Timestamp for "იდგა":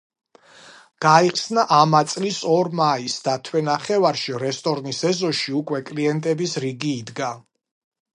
7.03-7.29